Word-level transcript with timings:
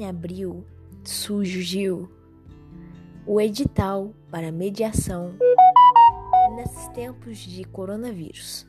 Em 0.00 0.08
abril 0.08 0.64
surgiu 1.04 2.10
o 3.26 3.38
edital 3.38 4.14
para 4.30 4.50
mediação 4.50 5.34
nesses 6.56 6.88
tempos 6.88 7.36
de 7.36 7.64
coronavírus. 7.64 8.66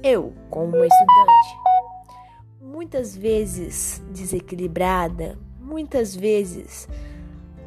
Eu, 0.00 0.32
como 0.50 0.76
uma 0.76 0.86
estudante, 0.86 1.58
muitas 2.60 3.16
vezes 3.16 4.00
desequilibrada, 4.12 5.36
muitas 5.58 6.14
vezes 6.14 6.88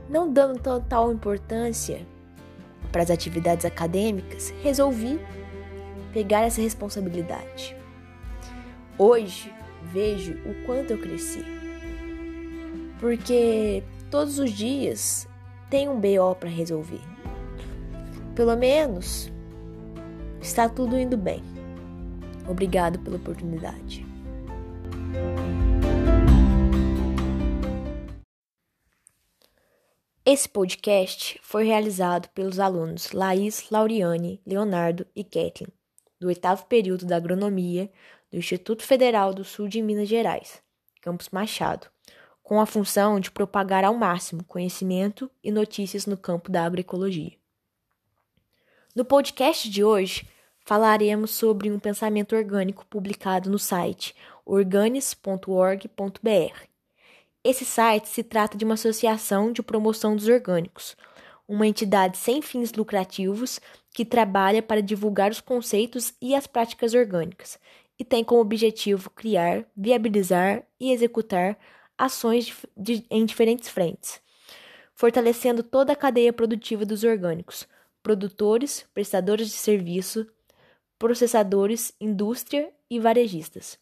não 0.08 0.32
dando 0.32 0.58
total 0.58 1.12
importância 1.12 2.08
para 2.94 3.04
as 3.04 3.12
atividades 3.12 3.66
acadêmicas, 3.66 4.52
resolvi 4.64 5.20
pegar 6.14 6.44
essa 6.44 6.62
responsabilidade. 6.62 7.76
Hoje 8.98 9.54
vejo 9.92 10.32
o 10.46 10.66
quanto 10.66 10.92
eu 10.92 10.98
cresci. 10.98 11.60
Porque 13.02 13.84
todos 14.12 14.38
os 14.38 14.52
dias 14.52 15.28
tem 15.72 15.90
um 15.90 16.00
BO 16.00 16.36
para 16.40 16.48
resolver. 16.48 17.02
Pelo 18.36 18.56
menos 18.56 19.32
está 20.40 20.70
tudo 20.70 20.98
indo 21.00 21.18
bem. 21.18 21.42
Obrigado 22.48 23.00
pela 23.00 23.18
oportunidade. 23.18 24.06
Esse 30.24 30.48
podcast 30.48 31.40
foi 31.42 31.64
realizado 31.64 32.30
pelos 32.30 32.60
alunos 32.60 33.12
Laís, 33.14 33.68
Lauriane, 33.72 34.40
Leonardo 34.46 35.08
e 35.16 35.24
Kathleen, 35.24 35.74
do 36.20 36.28
oitavo 36.28 36.68
período 36.68 37.08
da 37.08 37.18
Agronomia 37.18 37.92
do 38.30 38.38
Instituto 38.38 38.84
Federal 38.84 39.34
do 39.34 39.44
Sul 39.44 39.68
de 39.68 39.82
Minas 39.82 40.08
Gerais, 40.08 40.62
Campus 41.02 41.30
Machado, 41.30 41.88
com 42.44 42.60
a 42.60 42.66
função 42.66 43.20
de 43.20 43.32
propagar 43.32 43.84
ao 43.84 43.94
máximo 43.94 44.44
conhecimento 44.44 45.30
e 45.44 45.52
notícias 45.52 46.06
no 46.06 46.18
campo 46.18 46.52
da 46.52 46.66
agroecologia. 46.66 47.34
No 48.96 49.06
podcast 49.06 49.70
de 49.70 49.84
hoje, 49.84 50.28
falaremos 50.66 51.32
sobre 51.32 51.72
um 51.72 51.80
pensamento 51.80 52.36
orgânico 52.36 52.86
publicado 52.86 53.50
no 53.50 53.58
site 53.58 54.16
organis.org.br. 54.46 55.88
Esse 57.44 57.66
site 57.66 58.08
se 58.08 58.24
trata 58.24 58.58
de 58.58 58.66
uma 58.66 58.74
associação 58.74 59.52
de 59.52 59.64
promoção 59.64 60.16
dos 60.16 60.28
orgânicos, 60.28 60.96
uma 61.48 61.66
entidade 61.66 62.18
sem 62.18 62.42
fins 62.42 62.74
lucrativos 62.74 63.60
que 63.94 64.06
trabalha 64.06 64.62
para 64.62 64.82
divulgar 64.82 65.32
os 65.32 65.42
conceitos 65.42 66.14
e 66.22 66.36
as 66.36 66.48
práticas 66.48 66.94
orgânicas 66.94 67.60
e 68.02 68.04
tem 68.04 68.24
como 68.24 68.42
objetivo 68.42 69.12
criar, 69.12 69.64
viabilizar 69.78 70.64
e 70.80 70.92
executar 70.92 71.56
ações 71.98 72.46
de, 72.46 73.00
de, 73.00 73.06
em 73.10 73.26
diferentes 73.26 73.70
frentes, 73.70 74.22
fortalecendo 74.94 75.64
toda 75.64 75.94
a 75.94 75.96
cadeia 75.96 76.34
produtiva 76.34 76.86
dos 76.86 77.04
orgânicos, 77.04 77.68
produtores, 78.04 78.86
prestadores 78.94 79.48
de 79.48 79.54
serviço, 79.54 80.28
processadores, 80.98 81.94
indústria 82.00 82.72
e 82.90 83.00
varejistas. 83.00 83.80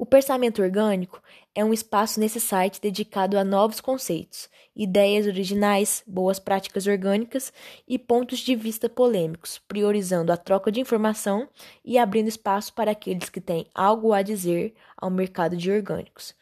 O 0.00 0.06
pensamento 0.06 0.62
orgânico 0.62 1.22
é 1.54 1.62
um 1.62 1.74
espaço 1.74 2.18
nesse 2.20 2.40
site 2.40 2.80
dedicado 2.80 3.38
a 3.38 3.44
novos 3.44 3.82
conceitos, 3.82 4.48
ideias 4.74 5.26
originais, 5.26 6.02
boas 6.06 6.38
práticas 6.38 6.86
orgânicas 6.86 7.52
e 7.86 7.98
pontos 7.98 8.38
de 8.38 8.56
vista 8.56 8.88
polêmicos, 8.88 9.58
priorizando 9.68 10.32
a 10.32 10.38
troca 10.38 10.72
de 10.72 10.80
informação 10.80 11.46
e 11.84 11.98
abrindo 11.98 12.28
espaço 12.28 12.72
para 12.72 12.92
aqueles 12.92 13.28
que 13.28 13.42
têm 13.42 13.66
algo 13.74 14.14
a 14.14 14.22
dizer 14.22 14.74
ao 14.96 15.10
mercado 15.10 15.54
de 15.54 15.70
orgânicos. 15.70 16.34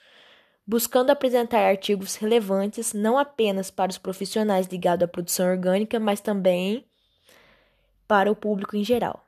Buscando 0.68 1.08
apresentar 1.08 1.64
artigos 1.64 2.16
relevantes 2.16 2.92
não 2.92 3.16
apenas 3.16 3.70
para 3.70 3.90
os 3.90 3.96
profissionais 3.96 4.66
ligados 4.66 5.02
à 5.02 5.08
produção 5.08 5.48
orgânica, 5.48 5.98
mas 5.98 6.20
também 6.20 6.84
para 8.06 8.30
o 8.30 8.36
público 8.36 8.76
em 8.76 8.84
geral. 8.84 9.24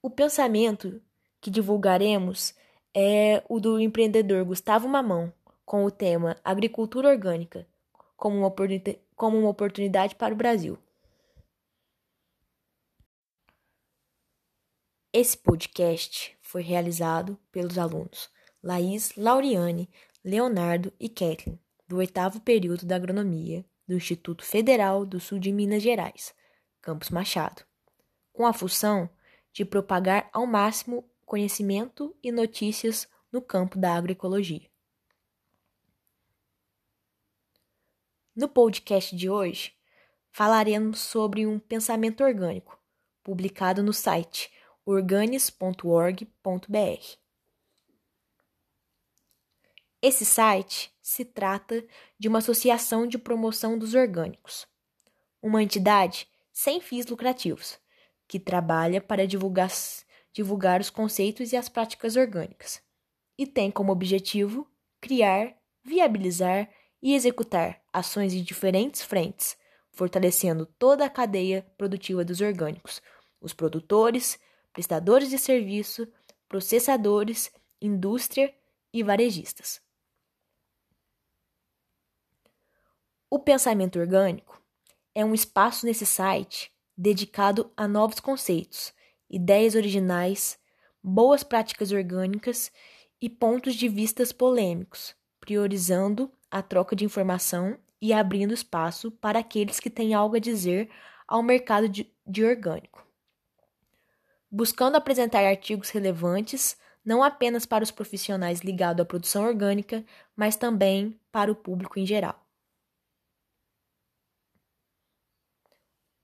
O 0.00 0.08
pensamento 0.08 1.02
que 1.40 1.50
divulgaremos 1.50 2.54
é 2.94 3.42
o 3.48 3.58
do 3.58 3.80
empreendedor 3.80 4.44
Gustavo 4.44 4.88
Mamão, 4.88 5.32
com 5.66 5.84
o 5.84 5.90
tema 5.90 6.36
Agricultura 6.44 7.08
Orgânica 7.08 7.66
como 8.16 8.38
uma, 8.38 8.54
como 9.14 9.38
uma 9.38 9.50
oportunidade 9.50 10.14
para 10.14 10.32
o 10.32 10.36
Brasil. 10.36 10.78
Esse 15.12 15.36
podcast 15.36 16.36
foi 16.40 16.62
realizado 16.62 17.38
pelos 17.52 17.76
alunos 17.76 18.33
Laís, 18.64 19.14
Lauriane, 19.14 19.90
Leonardo 20.24 20.90
e 20.98 21.06
Kathleen, 21.06 21.60
do 21.86 21.98
oitavo 21.98 22.40
período 22.40 22.86
da 22.86 22.96
Agronomia 22.96 23.62
do 23.86 23.94
Instituto 23.94 24.42
Federal 24.42 25.04
do 25.04 25.20
Sul 25.20 25.38
de 25.38 25.52
Minas 25.52 25.82
Gerais, 25.82 26.34
Campus 26.80 27.10
Machado, 27.10 27.62
com 28.32 28.46
a 28.46 28.54
função 28.54 29.10
de 29.52 29.66
propagar 29.66 30.30
ao 30.32 30.46
máximo 30.46 31.06
conhecimento 31.26 32.16
e 32.22 32.32
notícias 32.32 33.06
no 33.30 33.42
campo 33.42 33.78
da 33.78 33.94
agroecologia. 33.94 34.66
No 38.34 38.48
podcast 38.48 39.14
de 39.14 39.28
hoje, 39.28 39.74
falaremos 40.32 41.00
sobre 41.00 41.46
um 41.46 41.58
pensamento 41.58 42.24
orgânico, 42.24 42.80
publicado 43.22 43.82
no 43.82 43.92
site 43.92 44.50
organis.org.br. 44.86 47.23
Esse 50.06 50.26
site 50.26 50.92
se 51.00 51.24
trata 51.24 51.82
de 52.18 52.28
uma 52.28 52.36
associação 52.36 53.06
de 53.06 53.16
promoção 53.16 53.78
dos 53.78 53.94
orgânicos, 53.94 54.66
uma 55.40 55.62
entidade 55.62 56.28
sem 56.52 56.78
fins 56.78 57.06
lucrativos 57.06 57.78
que 58.28 58.38
trabalha 58.38 59.00
para 59.00 59.26
divulgar 59.26 59.70
divulgar 60.30 60.78
os 60.78 60.90
conceitos 60.90 61.52
e 61.52 61.56
as 61.56 61.70
práticas 61.70 62.16
orgânicas, 62.16 62.82
e 63.38 63.46
tem 63.46 63.70
como 63.70 63.92
objetivo 63.92 64.70
criar, 65.00 65.56
viabilizar 65.82 66.68
e 67.02 67.14
executar 67.14 67.80
ações 67.90 68.34
em 68.34 68.42
diferentes 68.42 69.00
frentes, 69.00 69.56
fortalecendo 69.90 70.66
toda 70.66 71.06
a 71.06 71.10
cadeia 71.10 71.66
produtiva 71.78 72.22
dos 72.22 72.42
orgânicos, 72.42 73.00
os 73.40 73.54
produtores, 73.54 74.38
prestadores 74.70 75.30
de 75.30 75.38
serviço, 75.38 76.06
processadores, 76.46 77.50
indústria 77.80 78.54
e 78.92 79.02
varejistas. 79.02 79.82
O 83.34 83.38
pensamento 83.40 83.98
orgânico 83.98 84.62
é 85.12 85.24
um 85.24 85.34
espaço 85.34 85.84
nesse 85.84 86.06
site 86.06 86.70
dedicado 86.96 87.68
a 87.76 87.88
novos 87.88 88.20
conceitos 88.20 88.92
ideias 89.28 89.74
originais, 89.74 90.56
boas 91.02 91.42
práticas 91.42 91.90
orgânicas 91.90 92.70
e 93.20 93.28
pontos 93.28 93.74
de 93.74 93.88
vistas 93.88 94.32
polêmicos, 94.32 95.16
priorizando 95.40 96.30
a 96.48 96.62
troca 96.62 96.94
de 96.94 97.04
informação 97.04 97.76
e 98.00 98.12
abrindo 98.12 98.54
espaço 98.54 99.10
para 99.10 99.40
aqueles 99.40 99.80
que 99.80 99.90
têm 99.90 100.14
algo 100.14 100.36
a 100.36 100.38
dizer 100.38 100.88
ao 101.26 101.42
mercado 101.42 101.88
de, 101.88 102.08
de 102.24 102.44
orgânico. 102.44 103.04
Buscando 104.48 104.94
apresentar 104.94 105.44
artigos 105.44 105.90
relevantes 105.90 106.76
não 107.04 107.20
apenas 107.20 107.66
para 107.66 107.82
os 107.82 107.90
profissionais 107.90 108.60
ligados 108.60 109.02
à 109.02 109.04
produção 109.04 109.44
orgânica, 109.44 110.04
mas 110.36 110.54
também 110.54 111.18
para 111.32 111.50
o 111.50 111.56
público 111.56 111.98
em 111.98 112.06
geral. 112.06 112.43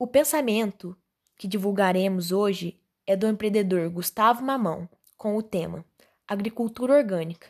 O 0.01 0.07
pensamento 0.07 0.97
que 1.37 1.47
divulgaremos 1.47 2.33
hoje 2.33 2.81
é 3.07 3.15
do 3.15 3.27
empreendedor 3.27 3.91
Gustavo 3.91 4.43
Mamão, 4.43 4.89
com 5.15 5.37
o 5.37 5.43
tema 5.43 5.85
Agricultura 6.27 6.95
Orgânica 6.95 7.49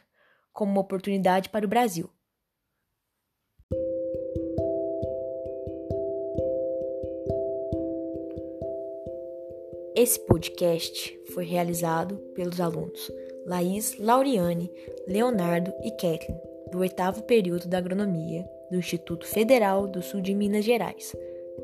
como 0.53 0.73
uma 0.73 0.81
oportunidade 0.81 1.49
para 1.49 1.65
o 1.65 1.69
Brasil. 1.69 2.11
Esse 9.95 10.19
podcast 10.27 11.21
foi 11.33 11.45
realizado 11.45 12.17
pelos 12.35 12.61
alunos 12.61 13.13
Laís, 13.47 13.97
Lauriane, 13.97 14.69
Leonardo 15.07 15.73
e 15.85 15.93
Kathleen, 15.93 16.41
do 16.73 16.81
oitavo 16.81 17.23
período 17.23 17.69
da 17.69 17.79
Agronomia 17.79 18.45
do 18.73 18.77
Instituto 18.77 19.25
Federal 19.25 19.87
do 19.87 20.03
Sul 20.03 20.21
de 20.21 20.35
Minas 20.35 20.65
Gerais, 20.65 21.15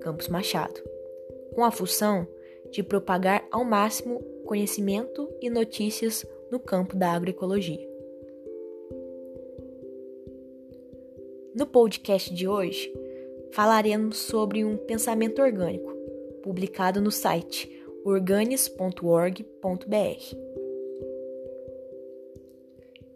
Campus 0.00 0.28
Machado, 0.28 0.80
com 1.54 1.64
a 1.64 1.70
função 1.70 2.26
de 2.70 2.82
propagar 2.82 3.46
ao 3.50 3.64
máximo 3.64 4.20
conhecimento 4.44 5.28
e 5.40 5.50
notícias 5.50 6.24
no 6.50 6.58
campo 6.58 6.96
da 6.96 7.10
agroecologia. 7.10 7.86
No 11.54 11.66
podcast 11.66 12.32
de 12.34 12.46
hoje, 12.46 12.92
falaremos 13.52 14.18
sobre 14.18 14.64
um 14.64 14.76
pensamento 14.76 15.40
orgânico, 15.40 15.90
publicado 16.42 17.00
no 17.00 17.10
site 17.10 17.72
organis.org.br. 18.04 19.46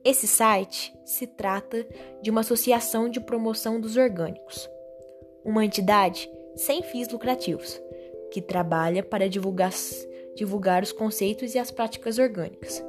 Esse 0.02 0.26
site 0.26 0.93
se 1.05 1.26
trata 1.26 1.87
de 2.23 2.31
uma 2.31 2.40
associação 2.40 3.08
de 3.08 3.20
promoção 3.20 3.78
dos 3.78 3.96
orgânicos, 3.96 4.69
uma 5.44 5.64
entidade 5.64 6.28
sem 6.61 6.83
fins 6.83 7.09
lucrativos 7.09 7.81
que 8.31 8.43
trabalha 8.43 9.03
para 9.03 9.29
divulgar, 9.29 9.73
divulgar 10.37 10.83
os 10.83 10.93
conceitos 10.93 11.55
e 11.55 11.59
as 11.59 11.71
práticas 11.71 12.19
orgânicas 12.19 12.85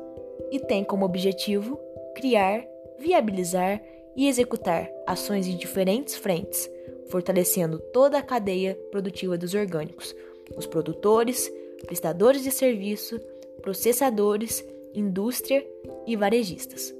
e 0.51 0.59
tem 0.59 0.83
como 0.83 1.05
objetivo 1.05 1.79
criar, 2.13 2.67
viabilizar 2.99 3.81
e 4.13 4.27
executar 4.27 4.91
ações 5.07 5.47
em 5.47 5.55
diferentes 5.55 6.17
frentes, 6.17 6.69
fortalecendo 7.07 7.79
toda 7.93 8.17
a 8.17 8.21
cadeia 8.21 8.75
produtiva 8.91 9.37
dos 9.37 9.53
orgânicos, 9.53 10.13
os 10.57 10.67
produtores, 10.67 11.49
prestadores 11.85 12.43
de 12.43 12.51
serviço, 12.51 13.17
processadores, 13.61 14.65
indústria 14.93 15.65
e 16.05 16.17
varejistas. 16.17 16.93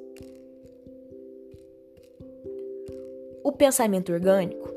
O 3.44 3.52
pensamento 3.52 4.14
orgânico 4.14 4.71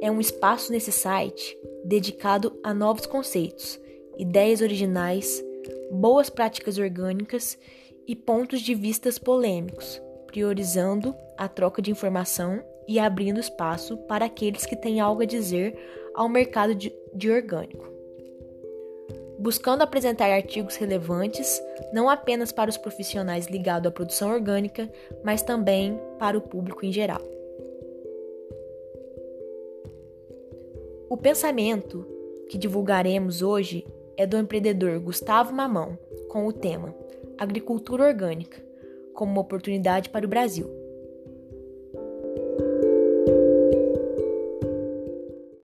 é 0.00 0.10
um 0.10 0.20
espaço 0.20 0.72
nesse 0.72 0.92
site 0.92 1.56
dedicado 1.84 2.58
a 2.62 2.72
novos 2.72 3.06
conceitos, 3.06 3.80
ideias 4.18 4.60
originais, 4.60 5.44
boas 5.90 6.30
práticas 6.30 6.78
orgânicas 6.78 7.58
e 8.06 8.14
pontos 8.14 8.60
de 8.60 8.74
vistas 8.74 9.18
polêmicos, 9.18 10.00
priorizando 10.26 11.14
a 11.36 11.48
troca 11.48 11.80
de 11.80 11.90
informação 11.90 12.62
e 12.86 12.98
abrindo 12.98 13.40
espaço 13.40 13.96
para 14.06 14.26
aqueles 14.26 14.66
que 14.66 14.76
têm 14.76 15.00
algo 15.00 15.22
a 15.22 15.26
dizer 15.26 15.76
ao 16.14 16.28
mercado 16.28 16.74
de, 16.74 16.92
de 17.14 17.30
orgânico. 17.30 17.92
Buscando 19.38 19.82
apresentar 19.82 20.30
artigos 20.30 20.76
relevantes 20.76 21.60
não 21.92 22.08
apenas 22.08 22.52
para 22.52 22.70
os 22.70 22.76
profissionais 22.76 23.46
ligados 23.46 23.88
à 23.88 23.90
produção 23.90 24.32
orgânica, 24.32 24.90
mas 25.22 25.42
também 25.42 26.00
para 26.18 26.38
o 26.38 26.40
público 26.40 26.86
em 26.86 26.92
geral. 26.92 27.33
O 31.14 31.16
pensamento 31.16 32.04
que 32.48 32.58
divulgaremos 32.58 33.40
hoje 33.40 33.86
é 34.16 34.26
do 34.26 34.36
empreendedor 34.36 34.98
Gustavo 34.98 35.54
Mamão, 35.54 35.96
com 36.28 36.44
o 36.44 36.52
tema 36.52 36.92
Agricultura 37.38 38.08
Orgânica 38.08 38.60
como 39.14 39.30
uma 39.30 39.40
oportunidade 39.40 40.10
para 40.10 40.26
o 40.26 40.28
Brasil. 40.28 40.68